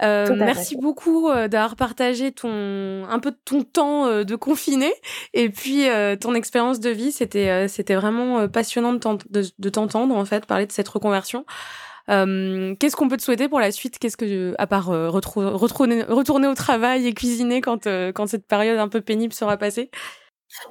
[0.00, 4.92] merci beaucoup d'avoir partagé ton un peu de ton temps de confiné
[5.34, 5.86] et puis
[6.20, 7.10] ton expérience de vie.
[7.10, 9.00] C'était c'était vraiment passionnant de,
[9.58, 11.44] de t'entendre en fait parler de cette reconversion.
[12.10, 13.98] Euh, qu'est-ce qu'on peut te souhaiter pour la suite?
[13.98, 18.46] Qu'est-ce que, à part euh, retourner, retourner au travail et cuisiner quand, euh, quand cette
[18.46, 19.90] période un peu pénible sera passée?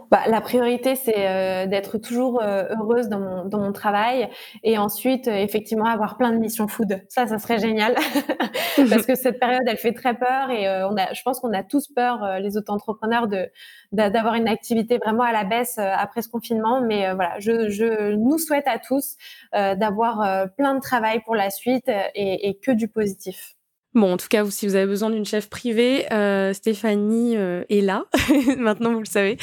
[0.10, 4.30] Bah, la priorité, c'est euh, d'être toujours euh, heureuse dans mon, dans mon travail
[4.64, 7.02] et ensuite, euh, effectivement, avoir plein de missions food.
[7.10, 7.96] Ça, ça serait génial
[8.90, 11.64] parce que cette période, elle fait très peur et on a, je pense qu'on a
[11.64, 13.50] tous peur, les auto-entrepreneurs, de
[13.92, 16.82] d'avoir une activité vraiment à la baisse après ce confinement.
[16.82, 19.18] Mais voilà, je, je nous souhaite à tous
[19.54, 23.56] d'avoir plein de travail pour la suite et, et que du positif.
[23.94, 27.82] Bon, en tout cas, si vous avez besoin d'une chef privée, euh, Stéphanie euh, est
[27.82, 28.06] là.
[28.58, 29.38] Maintenant, vous le savez.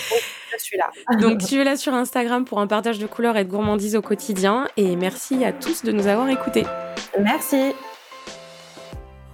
[0.58, 0.88] je suis là.
[1.18, 4.66] Donc, là sur Instagram pour un partage de couleurs et de gourmandise au quotidien.
[4.78, 6.64] Et merci à tous de nous avoir écoutés.
[7.20, 7.72] Merci.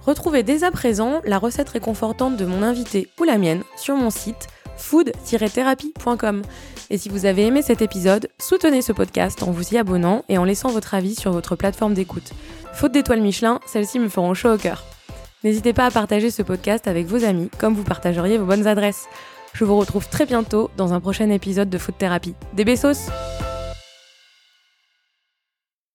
[0.01, 4.09] Retrouvez dès à présent la recette réconfortante de mon invité ou la mienne sur mon
[4.09, 4.47] site
[4.77, 6.41] food-thérapie.com.
[6.89, 10.37] Et si vous avez aimé cet épisode, soutenez ce podcast en vous y abonnant et
[10.37, 12.33] en laissant votre avis sur votre plateforme d'écoute.
[12.73, 14.83] Faute d'étoiles Michelin, celles-ci me feront chaud au cœur.
[15.45, 19.05] N'hésitez pas à partager ce podcast avec vos amis, comme vous partageriez vos bonnes adresses.
[19.53, 22.33] Je vous retrouve très bientôt dans un prochain épisode de Food Thérapie.
[22.53, 23.11] Des besos